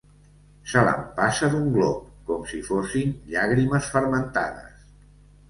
Se 0.69 0.81
l'empassa 0.85 1.49
d'un 1.55 1.67
glop, 1.75 2.07
com 2.31 2.47
si 2.53 2.63
fossin 2.71 3.13
llàgrimes 3.35 3.93
fermentades. 3.93 4.83